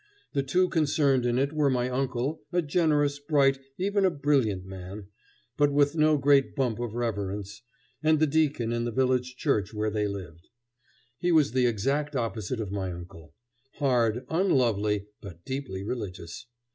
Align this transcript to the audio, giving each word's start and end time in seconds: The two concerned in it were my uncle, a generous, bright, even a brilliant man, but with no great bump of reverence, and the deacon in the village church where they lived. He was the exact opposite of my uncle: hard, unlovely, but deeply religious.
The 0.33 0.41
two 0.41 0.67
concerned 0.67 1.27
in 1.27 1.37
it 1.37 1.53
were 1.53 1.69
my 1.69 1.87
uncle, 1.87 2.41
a 2.51 2.63
generous, 2.63 3.19
bright, 3.19 3.59
even 3.77 4.03
a 4.03 4.09
brilliant 4.09 4.65
man, 4.65 5.05
but 5.57 5.71
with 5.71 5.95
no 5.95 6.17
great 6.17 6.55
bump 6.55 6.79
of 6.79 6.95
reverence, 6.95 7.61
and 8.01 8.17
the 8.19 8.25
deacon 8.25 8.73
in 8.73 8.85
the 8.85 8.91
village 8.91 9.35
church 9.35 9.75
where 9.75 9.91
they 9.91 10.07
lived. 10.07 10.47
He 11.19 11.31
was 11.31 11.51
the 11.51 11.67
exact 11.67 12.15
opposite 12.15 12.59
of 12.59 12.71
my 12.71 12.91
uncle: 12.91 13.35
hard, 13.75 14.25
unlovely, 14.27 15.05
but 15.21 15.45
deeply 15.45 15.83
religious. 15.83 16.47